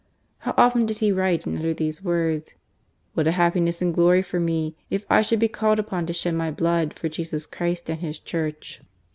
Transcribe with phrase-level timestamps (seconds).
[0.39, 2.55] How often did he write and utter these words:"
[3.13, 6.33] What a happiness and glory for me if I should be called upon to shed
[6.33, 8.81] my blood for Jesus Christ and His Church."